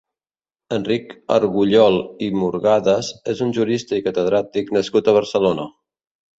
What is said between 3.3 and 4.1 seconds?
és un jurista i